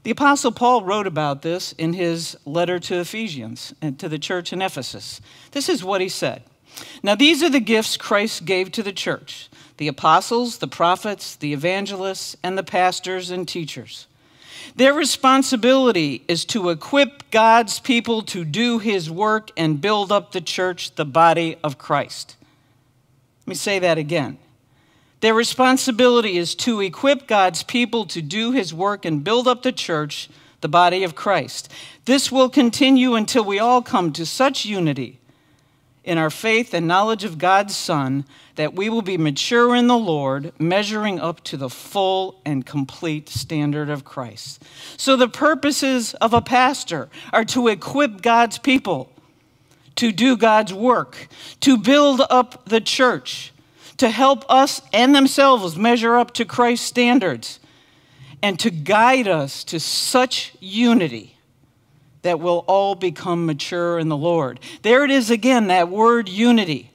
The 0.02 0.10
Apostle 0.10 0.52
Paul 0.52 0.82
wrote 0.82 1.06
about 1.06 1.42
this 1.42 1.72
in 1.72 1.92
his 1.92 2.36
letter 2.44 2.78
to 2.80 3.00
Ephesians 3.00 3.72
and 3.80 3.98
to 4.00 4.08
the 4.08 4.18
church 4.18 4.52
in 4.52 4.60
Ephesus. 4.60 5.20
This 5.52 5.68
is 5.68 5.84
what 5.84 6.00
he 6.00 6.08
said 6.08 6.42
Now, 7.02 7.14
these 7.14 7.42
are 7.42 7.50
the 7.50 7.60
gifts 7.60 7.96
Christ 7.96 8.44
gave 8.44 8.72
to 8.72 8.82
the 8.82 8.92
church 8.92 9.48
the 9.76 9.88
apostles, 9.88 10.58
the 10.58 10.68
prophets, 10.68 11.36
the 11.36 11.52
evangelists, 11.52 12.36
and 12.42 12.56
the 12.56 12.62
pastors 12.62 13.30
and 13.30 13.48
teachers. 13.48 14.06
Their 14.76 14.94
responsibility 14.94 16.24
is 16.28 16.44
to 16.46 16.70
equip 16.70 17.30
God's 17.30 17.80
people 17.80 18.22
to 18.22 18.44
do 18.44 18.78
his 18.78 19.10
work 19.10 19.50
and 19.56 19.80
build 19.80 20.12
up 20.12 20.32
the 20.32 20.40
church, 20.40 20.94
the 20.94 21.04
body 21.04 21.56
of 21.64 21.78
Christ. 21.78 22.36
Let 23.40 23.48
me 23.48 23.54
say 23.54 23.80
that 23.80 23.98
again. 23.98 24.38
Their 25.22 25.34
responsibility 25.34 26.36
is 26.36 26.56
to 26.56 26.80
equip 26.80 27.28
God's 27.28 27.62
people 27.62 28.06
to 28.06 28.20
do 28.20 28.50
his 28.50 28.74
work 28.74 29.04
and 29.04 29.22
build 29.22 29.46
up 29.46 29.62
the 29.62 29.70
church, 29.70 30.28
the 30.62 30.68
body 30.68 31.04
of 31.04 31.14
Christ. 31.14 31.70
This 32.06 32.32
will 32.32 32.48
continue 32.48 33.14
until 33.14 33.44
we 33.44 33.60
all 33.60 33.82
come 33.82 34.12
to 34.14 34.26
such 34.26 34.64
unity 34.64 35.20
in 36.02 36.18
our 36.18 36.28
faith 36.28 36.74
and 36.74 36.88
knowledge 36.88 37.22
of 37.22 37.38
God's 37.38 37.76
Son 37.76 38.24
that 38.56 38.74
we 38.74 38.90
will 38.90 39.00
be 39.00 39.16
mature 39.16 39.76
in 39.76 39.86
the 39.86 39.96
Lord, 39.96 40.52
measuring 40.58 41.20
up 41.20 41.40
to 41.44 41.56
the 41.56 41.70
full 41.70 42.40
and 42.44 42.66
complete 42.66 43.28
standard 43.28 43.88
of 43.88 44.04
Christ. 44.04 44.64
So, 44.96 45.14
the 45.14 45.28
purposes 45.28 46.14
of 46.14 46.34
a 46.34 46.42
pastor 46.42 47.08
are 47.32 47.44
to 47.44 47.68
equip 47.68 48.22
God's 48.22 48.58
people 48.58 49.08
to 49.94 50.10
do 50.10 50.36
God's 50.36 50.74
work, 50.74 51.28
to 51.60 51.78
build 51.78 52.22
up 52.28 52.64
the 52.64 52.80
church 52.80 53.52
to 54.02 54.10
help 54.10 54.44
us 54.48 54.82
and 54.92 55.14
themselves 55.14 55.76
measure 55.76 56.16
up 56.16 56.34
to 56.34 56.44
Christ's 56.44 56.84
standards 56.84 57.60
and 58.42 58.58
to 58.58 58.68
guide 58.68 59.28
us 59.28 59.62
to 59.62 59.78
such 59.78 60.56
unity 60.58 61.36
that 62.22 62.40
we'll 62.40 62.64
all 62.66 62.96
become 62.96 63.46
mature 63.46 64.00
in 64.00 64.08
the 64.08 64.16
Lord. 64.16 64.58
There 64.82 65.04
it 65.04 65.12
is 65.12 65.30
again, 65.30 65.68
that 65.68 65.88
word 65.88 66.28
unity. 66.28 66.90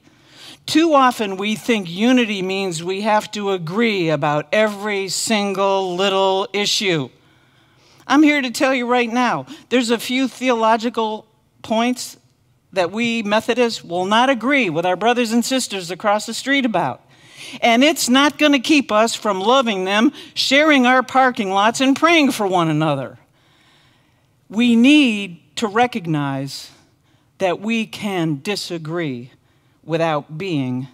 Too 0.66 0.92
often 0.92 1.38
we 1.38 1.56
think 1.56 1.88
unity 1.88 2.42
means 2.42 2.84
we 2.84 3.00
have 3.00 3.30
to 3.30 3.52
agree 3.52 4.10
about 4.10 4.46
every 4.52 5.08
single 5.08 5.96
little 5.96 6.46
issue. 6.52 7.08
I'm 8.06 8.22
here 8.22 8.42
to 8.42 8.50
tell 8.50 8.74
you 8.74 8.86
right 8.86 9.10
now 9.10 9.46
there's 9.70 9.88
a 9.88 9.98
few 9.98 10.28
theological 10.28 11.26
points 11.62 12.17
that 12.72 12.90
we 12.90 13.22
Methodists 13.22 13.82
will 13.82 14.04
not 14.04 14.30
agree 14.30 14.70
with 14.70 14.84
our 14.84 14.96
brothers 14.96 15.32
and 15.32 15.44
sisters 15.44 15.90
across 15.90 16.26
the 16.26 16.34
street 16.34 16.64
about. 16.64 17.02
And 17.62 17.82
it's 17.82 18.08
not 18.08 18.38
going 18.38 18.52
to 18.52 18.58
keep 18.58 18.92
us 18.92 19.14
from 19.14 19.40
loving 19.40 19.84
them, 19.84 20.12
sharing 20.34 20.86
our 20.86 21.02
parking 21.02 21.50
lots, 21.50 21.80
and 21.80 21.96
praying 21.96 22.32
for 22.32 22.46
one 22.46 22.68
another. 22.68 23.18
We 24.48 24.76
need 24.76 25.56
to 25.56 25.66
recognize 25.66 26.70
that 27.38 27.60
we 27.60 27.86
can 27.86 28.40
disagree 28.42 29.32
without 29.82 30.36
being 30.36 30.88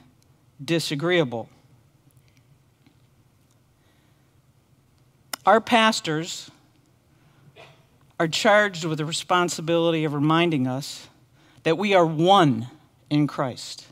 disagreeable. 0.62 1.48
Our 5.44 5.60
pastors 5.60 6.50
are 8.18 8.28
charged 8.28 8.84
with 8.84 8.98
the 8.98 9.04
responsibility 9.04 10.04
of 10.04 10.14
reminding 10.14 10.66
us 10.66 11.08
that 11.64 11.76
we 11.76 11.94
are 11.94 12.06
one 12.06 12.68
in 13.10 13.26
Christ, 13.26 13.86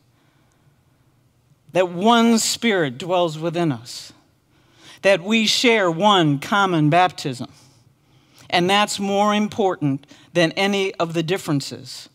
that 1.72 1.88
one 1.88 2.38
Spirit 2.38 2.98
dwells 2.98 3.38
within 3.38 3.72
us, 3.72 4.12
that 5.02 5.22
we 5.22 5.46
share 5.46 5.90
one 5.90 6.38
common 6.38 6.88
baptism. 6.90 7.50
And 8.48 8.68
that's 8.68 9.00
more 9.00 9.34
important 9.34 10.06
than 10.34 10.52
any 10.52 10.94
of 10.94 11.14
the 11.14 11.22
differences 11.22 12.08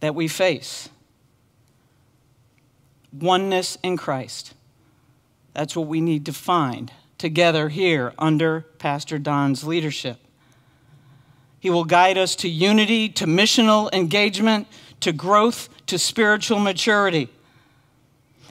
that 0.00 0.14
we 0.14 0.28
face. 0.28 0.88
Oneness 3.12 3.76
in 3.82 3.96
Christ. 3.96 4.54
That's 5.52 5.76
what 5.76 5.88
we 5.88 6.00
need 6.00 6.24
to 6.26 6.32
find 6.32 6.92
together 7.18 7.68
here 7.68 8.14
under 8.18 8.62
Pastor 8.78 9.18
Don's 9.18 9.64
leadership. 9.64 10.21
He 11.62 11.70
will 11.70 11.84
guide 11.84 12.18
us 12.18 12.34
to 12.36 12.48
unity, 12.48 13.08
to 13.10 13.24
missional 13.24 13.88
engagement, 13.92 14.66
to 14.98 15.12
growth, 15.12 15.68
to 15.86 15.96
spiritual 15.96 16.58
maturity. 16.58 17.28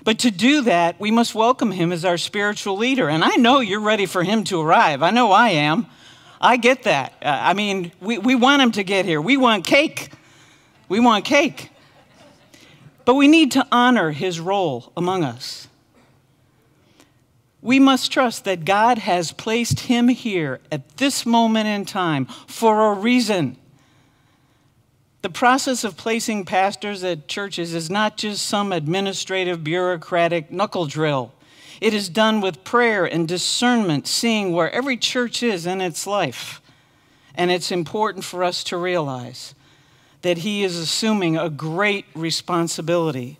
But 0.05 0.19
to 0.19 0.31
do 0.31 0.61
that, 0.61 0.97
we 0.97 1.11
must 1.11 1.35
welcome 1.35 1.71
him 1.73 1.91
as 1.91 2.05
our 2.05 2.17
spiritual 2.17 2.77
leader. 2.77 3.09
And 3.09 3.21
I 3.21 3.35
know 3.35 3.59
you're 3.59 3.81
ready 3.81 4.05
for 4.05 4.23
him 4.23 4.45
to 4.45 4.61
arrive. 4.61 5.03
I 5.03 5.11
know 5.11 5.33
I 5.33 5.49
am. 5.49 5.87
I 6.39 6.55
get 6.55 6.83
that. 6.83 7.11
Uh, 7.21 7.37
I 7.41 7.53
mean, 7.53 7.91
we, 7.99 8.17
we 8.17 8.33
want 8.33 8.61
him 8.61 8.71
to 8.71 8.83
get 8.85 9.03
here. 9.03 9.19
We 9.19 9.35
want 9.35 9.65
cake. 9.65 10.11
We 10.87 11.01
want 11.01 11.25
cake. 11.25 11.69
But 13.03 13.15
we 13.15 13.27
need 13.27 13.51
to 13.51 13.67
honor 13.73 14.11
his 14.11 14.39
role 14.39 14.93
among 14.95 15.25
us. 15.25 15.67
We 17.61 17.79
must 17.79 18.11
trust 18.11 18.43
that 18.45 18.65
God 18.65 18.97
has 18.97 19.31
placed 19.31 19.81
him 19.81 20.07
here 20.07 20.59
at 20.71 20.97
this 20.97 21.25
moment 21.25 21.67
in 21.67 21.85
time 21.85 22.25
for 22.47 22.91
a 22.91 22.95
reason. 22.95 23.57
The 25.21 25.29
process 25.29 25.83
of 25.83 25.97
placing 25.97 26.45
pastors 26.45 27.03
at 27.03 27.27
churches 27.27 27.75
is 27.75 27.91
not 27.91 28.17
just 28.17 28.45
some 28.45 28.71
administrative, 28.71 29.63
bureaucratic 29.63 30.49
knuckle 30.51 30.87
drill. 30.87 31.33
It 31.79 31.93
is 31.93 32.09
done 32.09 32.41
with 32.41 32.63
prayer 32.63 33.05
and 33.05 33.27
discernment, 33.27 34.07
seeing 34.07 34.51
where 34.51 34.71
every 34.71 34.97
church 34.97 35.43
is 35.43 35.67
in 35.67 35.81
its 35.81 36.07
life. 36.07 36.61
And 37.35 37.51
it's 37.51 37.71
important 37.71 38.25
for 38.25 38.43
us 38.43 38.63
to 38.65 38.77
realize 38.77 39.53
that 40.23 40.39
He 40.39 40.63
is 40.63 40.77
assuming 40.77 41.37
a 41.37 41.49
great 41.49 42.05
responsibility 42.15 43.37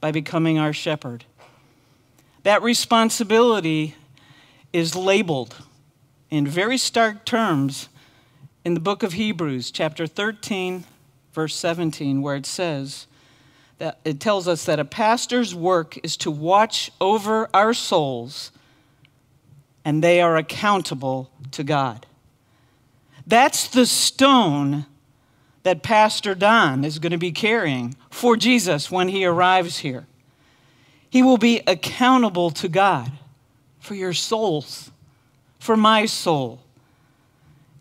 by 0.00 0.10
becoming 0.10 0.58
our 0.58 0.72
shepherd. 0.72 1.24
That 2.42 2.62
responsibility 2.62 3.94
is 4.72 4.96
labeled 4.96 5.56
in 6.30 6.46
very 6.46 6.78
stark 6.78 7.24
terms 7.24 7.88
in 8.64 8.74
the 8.74 8.80
book 8.80 9.02
of 9.02 9.12
Hebrews, 9.12 9.70
chapter 9.70 10.06
13, 10.06 10.84
verse 11.32 11.54
17, 11.54 12.22
where 12.22 12.36
it 12.36 12.46
says 12.46 13.06
that 13.78 13.98
it 14.04 14.18
tells 14.18 14.48
us 14.48 14.64
that 14.64 14.80
a 14.80 14.84
pastor's 14.84 15.54
work 15.54 15.98
is 16.02 16.16
to 16.18 16.30
watch 16.30 16.90
over 17.00 17.48
our 17.54 17.74
souls 17.74 18.50
and 19.84 20.02
they 20.02 20.20
are 20.20 20.36
accountable 20.36 21.30
to 21.50 21.64
God. 21.64 22.06
That's 23.26 23.68
the 23.68 23.86
stone 23.86 24.86
that 25.62 25.82
Pastor 25.82 26.34
Don 26.34 26.84
is 26.84 26.98
going 26.98 27.12
to 27.12 27.18
be 27.18 27.32
carrying 27.32 27.94
for 28.10 28.36
Jesus 28.36 28.90
when 28.90 29.08
he 29.08 29.24
arrives 29.24 29.78
here. 29.78 30.06
He 31.12 31.22
will 31.22 31.36
be 31.36 31.60
accountable 31.66 32.50
to 32.52 32.70
God 32.70 33.12
for 33.78 33.94
your 33.94 34.14
souls, 34.14 34.90
for 35.58 35.76
my 35.76 36.06
soul. 36.06 36.62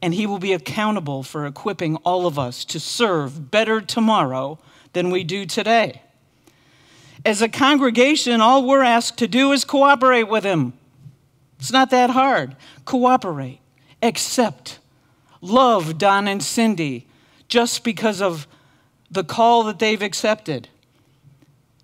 And 0.02 0.14
He 0.14 0.26
will 0.26 0.38
be 0.38 0.52
accountable 0.52 1.24
for 1.24 1.46
equipping 1.46 1.96
all 2.04 2.28
of 2.28 2.38
us 2.38 2.66
to 2.66 2.78
serve 2.78 3.50
better 3.50 3.80
tomorrow 3.80 4.60
than 4.92 5.12
we 5.12 5.24
do 5.24 5.46
today. 5.46 6.02
As 7.26 7.42
a 7.42 7.48
congregation, 7.48 8.42
all 8.42 8.68
we're 8.68 8.84
asked 8.84 9.18
to 9.20 9.30
do 9.30 9.54
is 9.54 9.64
cooperate 9.64 10.28
with 10.28 10.44
Him. 10.44 10.74
It's 11.58 11.72
not 11.72 11.90
that 11.92 12.10
hard. 12.10 12.58
Cooperate, 12.84 13.62
accept, 14.04 14.80
love 15.40 15.98
Don 15.98 16.28
and 16.28 16.44
Cindy 16.44 17.08
just 17.48 17.86
because 17.86 18.22
of 18.22 18.46
the 19.10 19.24
call 19.24 19.64
that 19.64 19.80
they've 19.80 20.02
accepted. 20.02 20.68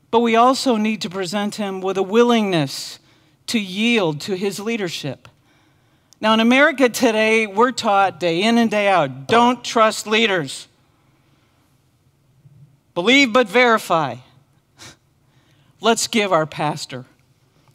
But 0.10 0.22
we 0.22 0.36
also 0.36 0.78
need 0.78 1.02
to 1.02 1.10
present 1.10 1.56
him 1.56 1.82
with 1.82 1.98
a 1.98 2.04
willingness 2.04 3.00
to 3.48 3.60
yield 3.60 4.22
to 4.22 4.36
his 4.36 4.60
leadership. 4.60 5.28
Now, 6.20 6.34
in 6.34 6.40
America 6.40 6.90
today, 6.90 7.46
we're 7.46 7.72
taught 7.72 8.20
day 8.20 8.42
in 8.42 8.58
and 8.58 8.72
day 8.72 8.88
out 8.88 9.28
don't 9.28 9.64
trust 9.64 10.08
leaders. 10.08 10.68
Believe 12.96 13.32
but 13.32 13.48
verify. 13.48 14.16
Let's 15.82 16.08
give 16.08 16.34
our 16.34 16.48
pastor, 16.48 17.06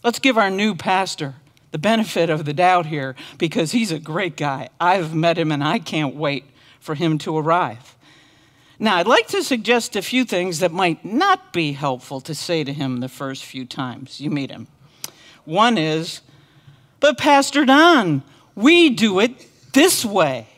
let's 0.03 0.19
give 0.19 0.37
our 0.37 0.51
new 0.51 0.75
pastor 0.75 1.37
the 1.71 1.79
benefit 1.79 2.29
of 2.29 2.45
the 2.45 2.53
doubt 2.53 2.87
here 2.87 3.15
because 3.39 3.73
he's 3.73 3.93
a 3.93 3.99
great 3.99 4.37
guy. 4.37 4.69
I've 4.81 5.15
met 5.15 5.39
him 5.39 5.51
and 5.53 5.65
I 5.65 5.79
can't 5.79 6.15
wait 6.15 6.45
for 6.81 6.95
him 6.95 7.19
to 7.19 7.39
arrive. 7.39 7.97
Now, 8.83 8.97
I'd 8.97 9.07
like 9.07 9.29
to 9.29 9.45
suggest 9.45 9.95
a 9.95 10.03
few 10.03 10.25
things 10.25 10.59
that 10.59 10.73
might 10.73 11.05
not 11.05 11.53
be 11.53 11.71
helpful 11.71 12.21
to 12.23 12.35
say 12.35 12.65
to 12.65 12.73
him 12.73 12.99
the 12.99 13.09
first 13.09 13.45
few 13.45 13.65
times 13.65 14.21
you 14.21 14.29
meet 14.29 14.51
him. 14.51 14.67
One 15.45 15.79
is, 15.79 16.21
but 16.99 17.17
Pastor 17.17 17.65
Don, 17.65 18.25
we 18.57 18.91
do 18.91 19.21
it 19.21 19.47
this 19.73 20.05
way. 20.05 20.49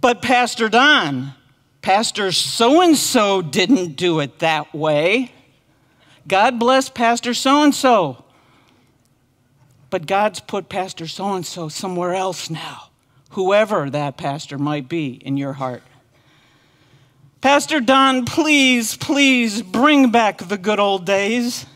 But 0.00 0.22
Pastor 0.22 0.70
Don, 0.70 1.34
Pastor 1.82 2.32
so 2.32 2.80
and 2.80 2.96
so 2.96 3.42
didn't 3.42 3.96
do 3.96 4.20
it 4.20 4.38
that 4.38 4.74
way. 4.74 5.32
God 6.26 6.58
bless 6.58 6.88
Pastor 6.88 7.34
so 7.34 7.62
and 7.62 7.74
so. 7.74 8.24
But 9.90 10.06
God's 10.06 10.40
put 10.40 10.70
Pastor 10.70 11.06
so 11.06 11.34
and 11.34 11.44
so 11.44 11.68
somewhere 11.68 12.14
else 12.14 12.48
now 12.48 12.88
whoever 13.34 13.90
that 13.90 14.16
pastor 14.16 14.58
might 14.58 14.88
be 14.88 15.14
in 15.14 15.36
your 15.36 15.54
heart. 15.54 15.82
Pastor 17.40 17.80
Don, 17.80 18.24
please, 18.24 18.96
please 18.96 19.60
bring 19.60 20.10
back 20.10 20.38
the 20.38 20.56
good 20.56 20.78
old 20.78 21.04
days. 21.04 21.66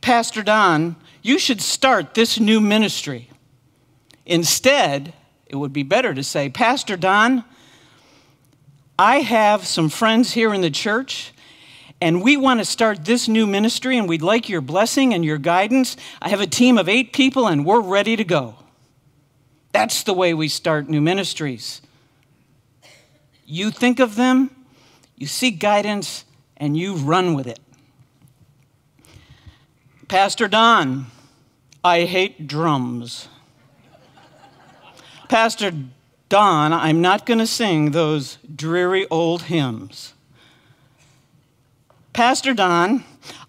Pastor 0.00 0.42
Don, 0.42 0.96
you 1.20 1.38
should 1.38 1.60
start 1.60 2.14
this 2.14 2.38
new 2.38 2.60
ministry. 2.60 3.28
Instead, 4.24 5.12
it 5.46 5.56
would 5.56 5.72
be 5.72 5.82
better 5.82 6.14
to 6.14 6.22
say, 6.22 6.48
Pastor 6.48 6.96
Don, 6.96 7.44
I 8.98 9.16
have 9.16 9.66
some 9.66 9.88
friends 9.88 10.32
here 10.32 10.54
in 10.54 10.60
the 10.60 10.70
church, 10.70 11.32
and 12.00 12.22
we 12.22 12.36
want 12.36 12.60
to 12.60 12.64
start 12.64 13.04
this 13.04 13.26
new 13.26 13.48
ministry, 13.48 13.98
and 13.98 14.08
we'd 14.08 14.22
like 14.22 14.48
your 14.48 14.60
blessing 14.60 15.12
and 15.12 15.24
your 15.24 15.38
guidance. 15.38 15.96
I 16.20 16.28
have 16.28 16.40
a 16.40 16.46
team 16.46 16.78
of 16.78 16.88
eight 16.88 17.12
people, 17.12 17.48
and 17.48 17.66
we're 17.66 17.80
ready 17.80 18.14
to 18.14 18.24
go. 18.24 18.54
That's 19.72 20.02
the 20.02 20.14
way 20.14 20.34
we 20.34 20.48
start 20.48 20.88
new 20.88 21.00
ministries. 21.00 21.80
You 23.44 23.70
think 23.70 23.98
of 24.00 24.14
them, 24.14 24.50
you 25.16 25.26
seek 25.26 25.58
guidance, 25.58 26.24
and 26.56 26.76
you 26.76 26.94
run 26.94 27.34
with 27.34 27.46
it. 27.46 27.58
Pastor 30.08 30.46
Don, 30.46 31.06
I 31.82 32.02
hate 32.02 32.46
drums. 32.46 33.28
Pastor 35.28 35.72
Don, 36.28 36.72
I'm 36.72 37.00
not 37.00 37.24
going 37.26 37.38
to 37.38 37.46
sing 37.46 37.90
those 37.90 38.36
dreary 38.54 39.06
old 39.10 39.42
hymns. 39.42 40.12
Pastor 42.12 42.52
Don, 42.52 43.04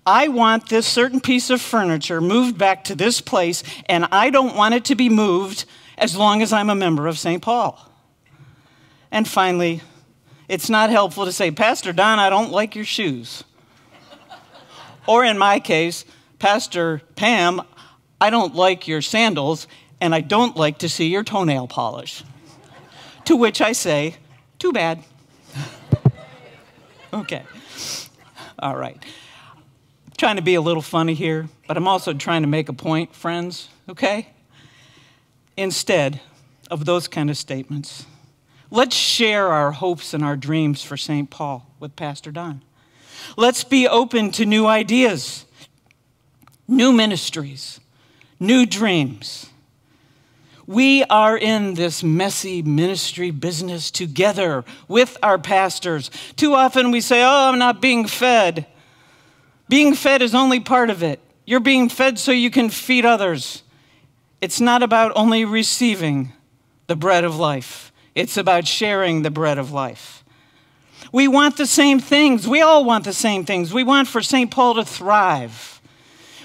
I 0.05 0.29
want 0.29 0.69
this 0.69 0.88
certain 0.88 1.19
piece 1.19 1.49
of 1.49 1.62
furniture 1.62 2.21
moved 2.21 2.57
back 2.57 2.86
to 2.86 2.95
this 2.95 3.19
place, 3.19 3.63
and 3.88 4.05
I 4.12 4.29
don't 4.29 4.55
want 4.55 4.73
it 4.73 4.86
to 4.86 4.95
be 4.95 5.09
moved 5.09 5.65
as 6.04 6.18
long 6.18 6.42
as 6.42 6.52
I'm 6.52 6.70
a 6.70 6.76
member 6.76 7.08
of 7.08 7.18
St. 7.18 7.42
Paul. 7.42 7.80
And 9.10 9.26
finally, 9.26 9.82
it's 10.50 10.70
not 10.70 10.89
helpful 10.89 11.24
to 11.24 11.32
say, 11.32 11.50
Pastor 11.50 11.94
Don, 11.94 12.20
I 12.20 12.30
don't 12.30 12.52
like 12.52 12.76
your 12.76 12.84
shoes. 12.84 13.46
or 15.08 15.24
in 15.24 15.38
my 15.38 15.62
case, 15.62 16.04
Pastor 16.39 17.02
Pam, 17.16 17.62
I 18.20 18.30
don't 18.30 18.54
like 18.54 18.86
your 18.86 19.02
sandals, 19.02 19.66
and 20.02 20.13
I 20.13 20.20
don't 20.20 20.58
like 20.58 20.80
to 20.80 20.89
see 20.89 21.08
your 21.08 21.24
toenail 21.24 21.70
polish. 21.70 22.26
to 23.24 23.38
which 23.38 23.62
I 23.62 23.72
say, 23.72 24.18
too 24.60 24.74
bad. 24.74 25.02
okay. 27.13 27.44
All 28.60 28.76
right. 28.76 28.98
I'm 29.56 30.13
trying 30.18 30.36
to 30.36 30.42
be 30.42 30.56
a 30.56 30.62
little 30.62 30.82
funny 30.82 31.13
here, 31.13 31.48
but 31.66 31.78
I'm 31.78 31.88
also 31.88 32.13
trying 32.13 32.42
to 32.42 32.50
make 32.50 32.68
a 32.68 32.74
point, 32.74 33.16
friends, 33.16 33.70
okay? 33.88 34.33
Instead 35.58 36.22
of 36.70 36.86
those 36.86 37.08
kind 37.08 37.30
of 37.30 37.38
statements. 37.38 38.06
Let's 38.72 38.96
share 38.96 39.50
our 39.50 39.72
hopes 39.72 40.13
and 40.13 40.24
our 40.24 40.36
dreams 40.36 40.84
for 40.84 40.98
St. 40.98 41.30
Paul 41.30 41.68
with 41.80 41.96
Pastor 41.96 42.32
Don. 42.32 42.63
Let's 43.38 43.63
be 43.63 43.88
open 43.88 44.32
to 44.32 44.46
new 44.46 44.66
ideas, 44.66 45.46
new 46.68 46.92
ministries, 46.92 47.80
new 48.39 48.66
dreams. 48.66 49.50
We 50.66 51.04
are 51.06 51.38
in 51.38 51.74
this 51.74 52.04
messy 52.04 52.62
ministry 52.62 53.32
business 53.32 53.92
together 53.92 54.63
with 54.88 55.18
our 55.22 55.38
pastors. 55.38 56.10
Too 56.36 56.54
often 56.54 56.92
we 56.92 57.02
say, 57.02 57.22
Oh, 57.22 57.50
I'm 57.50 57.60
not 57.60 57.82
being 57.82 58.08
fed. 58.08 58.66
Being 59.68 59.94
fed 59.94 60.22
is 60.22 60.34
only 60.34 60.60
part 60.60 60.89
of 60.89 61.04
it. 61.04 61.20
You're 61.46 61.60
being 61.60 61.89
fed 61.89 62.18
so 62.18 62.32
you 62.32 62.50
can 62.50 62.70
feed 62.70 63.06
others. 63.06 63.62
It's 64.43 64.60
not 64.60 64.84
about 64.84 65.13
only 65.15 65.45
receiving 65.45 66.34
the 66.88 66.97
bread 66.97 67.23
of 67.23 67.38
life, 67.38 67.93
it's 68.13 68.36
about 68.36 68.67
sharing 68.67 69.21
the 69.21 69.32
bread 69.32 69.58
of 69.58 69.71
life. 69.71 70.21
We 71.13 71.29
want 71.29 71.56
the 71.56 71.65
same 71.65 72.01
things. 72.01 72.45
We 72.45 72.60
all 72.60 72.84
want 72.84 73.06
the 73.06 73.13
same 73.13 73.45
things. 73.45 73.73
We 73.73 73.86
want 73.86 74.10
for 74.10 74.21
St. 74.21 74.51
Paul 74.51 74.73
to 74.73 74.84
thrive. 74.84 75.79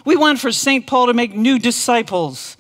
We 0.04 0.14
want 0.14 0.38
for 0.38 0.52
St. 0.52 0.87
Paul 0.87 1.08
to 1.08 1.12
make 1.12 1.34
new 1.34 1.58
disciples. 1.58 2.56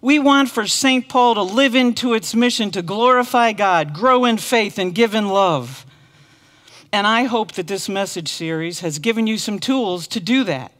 We 0.00 0.20
want 0.20 0.48
for 0.48 0.68
St. 0.68 1.08
Paul 1.08 1.34
to 1.34 1.42
live 1.42 1.74
into 1.74 2.14
its 2.14 2.32
mission 2.32 2.70
to 2.70 2.80
glorify 2.80 3.54
God, 3.54 3.92
grow 3.92 4.24
in 4.24 4.36
faith, 4.38 4.78
and 4.78 4.94
give 4.94 5.12
in 5.12 5.28
love. 5.28 5.86
And 6.92 7.04
I 7.04 7.24
hope 7.24 7.50
that 7.52 7.66
this 7.66 7.88
message 7.88 8.28
series 8.28 8.78
has 8.78 9.00
given 9.00 9.26
you 9.26 9.38
some 9.38 9.58
tools 9.58 10.06
to 10.06 10.20
do 10.20 10.44
that. 10.44 10.70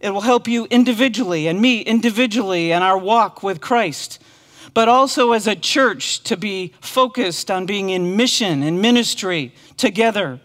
It 0.00 0.10
will 0.10 0.22
help 0.22 0.48
you 0.48 0.66
individually 0.70 1.46
and 1.46 1.60
me 1.60 1.82
individually 1.82 2.72
in 2.72 2.82
our 2.82 2.96
walk 2.96 3.42
with 3.42 3.60
Christ, 3.60 4.22
but 4.72 4.88
also 4.88 5.32
as 5.32 5.46
a 5.46 5.54
church 5.54 6.22
to 6.24 6.36
be 6.36 6.72
focused 6.80 7.50
on 7.50 7.66
being 7.66 7.90
in 7.90 8.16
mission 8.16 8.62
and 8.62 8.80
ministry 8.80 9.54
together 9.76 10.40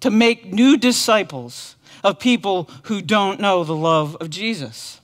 to 0.00 0.10
make 0.10 0.52
new 0.52 0.76
disciples 0.76 1.76
of 2.04 2.18
people 2.18 2.70
who 2.84 3.02
don't 3.02 3.40
know 3.40 3.64
the 3.64 3.76
love 3.76 4.16
of 4.16 4.30
Jesus. 4.30 5.00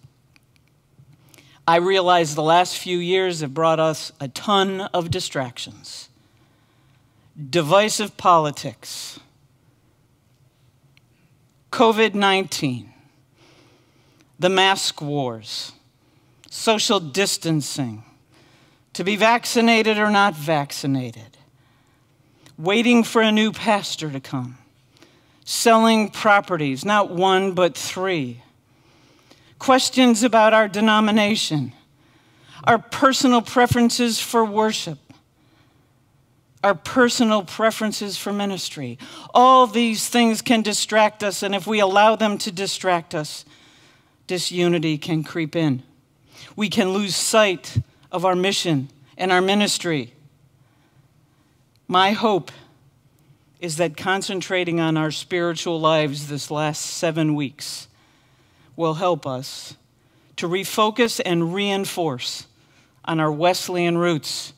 I 1.67 1.77
realize 1.77 2.35
the 2.35 2.43
last 2.43 2.79
few 2.79 2.99
years 2.99 3.41
have 3.41 3.55
brought 3.55 3.81
us 3.81 4.13
a 4.21 4.29
ton 4.29 4.83
of 4.93 5.11
distractions, 5.11 6.11
divisive 7.51 8.17
politics, 8.17 9.19
COVID 11.73 12.15
19, 12.15 12.94
the 14.39 14.49
mask 14.49 15.01
wars, 15.01 15.73
social 16.51 17.01
distancing, 17.01 18.05
to 18.93 19.05
be 19.05 19.17
vaccinated 19.17 19.99
or 19.99 20.11
not 20.11 20.35
vaccinated, 20.35 21.37
waiting 22.57 23.03
for 23.03 23.23
a 23.23 23.33
new 23.33 23.53
pastor 23.53 24.11
to 24.11 24.21
come 24.21 24.59
selling 25.45 26.09
properties, 26.09 26.85
not 26.85 27.11
one, 27.11 27.53
but 27.53 27.77
three. 27.77 28.43
Questions 29.59 30.23
about 30.23 30.53
our 30.53 30.69
denomination, 30.69 31.73
our 32.65 32.79
personal 32.79 33.43
preferences 33.43 34.19
for 34.19 34.45
worship, 34.45 34.99
our 36.63 36.75
personal 36.75 37.43
preferences 37.43 38.17
for 38.17 38.33
ministry. 38.33 38.99
All 39.35 39.67
these 39.67 40.09
things 40.09 40.41
can 40.41 40.63
distract 40.63 41.23
us, 41.23 41.43
and 41.43 41.55
if 41.55 41.67
we 41.67 41.79
allow 41.79 42.17
them 42.17 42.39
to 42.39 42.51
distract 42.51 43.15
us, 43.15 43.45
disunity 44.27 44.99
can 44.99 45.23
creep 45.25 45.55
in. 45.55 45.83
We 46.57 46.69
can 46.69 46.91
lose 46.91 47.15
sight 47.15 47.79
of 48.11 48.25
our 48.25 48.35
mission 48.35 48.89
and 49.17 49.33
our 49.33 49.41
ministry. 49.41 50.15
My 51.89 52.13
hope 52.13 52.51
is 53.61 53.77
that 53.77 53.97
concentrating 53.97 54.81
on 54.81 54.97
our 54.97 55.11
spiritual 55.11 55.81
lives 55.81 56.29
this 56.29 56.51
last 56.51 56.81
seven 56.81 57.35
weeks 57.35 57.89
will 58.77 58.95
help 58.95 59.27
us 59.27 59.77
to 60.37 60.49
refocus 60.49 61.21
and 61.25 61.55
reinforce 61.55 62.47
on 63.05 63.21
our 63.21 63.31
Wesleyan 63.31 63.99
roots, 63.99 64.53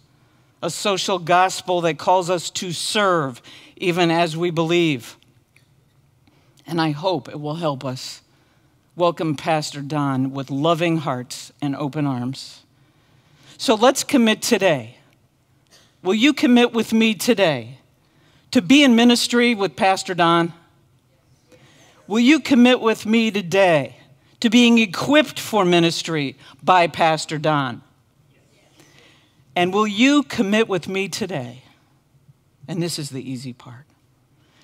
a 0.63 0.71
social 0.71 1.19
gospel 1.19 1.81
that 1.83 1.99
calls 1.99 2.31
us 2.31 2.51
to 2.51 2.73
serve 2.73 3.43
even 3.77 4.11
as 4.11 4.37
we 4.37 4.51
believe. 4.51 5.17
And 6.67 6.81
I 6.81 6.91
hope 6.91 7.29
it 7.29 7.41
will 7.41 7.57
help 7.57 7.85
us 7.85 8.23
welcome 8.97 9.37
Pastor 9.37 9.83
Don 9.83 10.33
with 10.33 10.51
loving 10.51 10.97
hearts 10.97 11.53
and 11.63 11.77
open 11.77 12.07
arms. 12.07 12.63
So 13.59 13.75
let's 13.75 14.03
commit 14.03 14.43
today. 14.43 14.97
Will 16.03 16.15
you 16.15 16.33
commit 16.33 16.73
with 16.73 16.93
me 16.93 17.15
today? 17.15 17.77
to 18.57 18.63
be 18.63 18.83
in 18.83 18.97
ministry 18.97 19.55
with 19.55 19.77
Pastor 19.77 20.15
Don? 20.15 20.53
Will 22.07 22.21
you 22.21 22.41
commit 22.41 22.81
with 22.81 23.05
me 23.05 23.31
today 23.31 23.97
to 24.41 24.49
being 24.49 24.79
equipped 24.79 25.39
for 25.39 25.63
ministry 25.65 26.39
by 26.63 26.87
Pastor 26.87 27.37
Don? 27.37 27.83
And 29.55 29.75
will 29.75 29.87
you 29.87 30.23
commit 30.23 30.69
with 30.69 30.89
me 30.89 31.07
today? 31.09 31.65
And 32.67 32.83
this 32.83 32.99
is 32.99 33.11
the 33.11 33.31
easy 33.31 33.53
part 33.53 33.85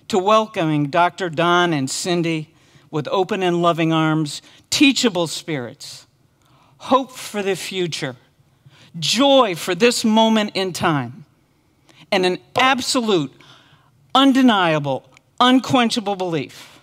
to 0.09 0.19
welcoming 0.19 0.89
Dr. 0.89 1.29
Don 1.29 1.75
and 1.75 1.91
Cindy 1.91 2.55
with 2.93 3.09
open 3.09 3.43
and 3.43 3.61
loving 3.61 3.93
arms, 3.93 4.43
teachable 4.71 5.27
spirits, 5.27 6.07
hope 6.77 7.11
for 7.11 7.43
the 7.43 7.57
future, 7.57 8.15
joy 9.01 9.57
for 9.57 9.75
this 9.75 10.05
moment 10.05 10.53
in 10.55 10.73
time, 10.73 11.25
and 12.13 12.25
an 12.25 12.39
absolute 12.55 13.33
undeniable, 14.15 15.09
unquenchable 15.41 16.15
belief 16.15 16.81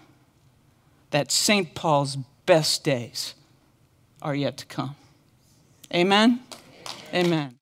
that 1.12 1.32
St. 1.32 1.74
Paul's 1.76 2.18
best 2.46 2.84
days 2.84 3.36
are 4.22 4.36
yet 4.36 4.58
to 4.58 4.66
come. 4.66 4.96
Amen? 5.94 6.40
Amen. 7.14 7.56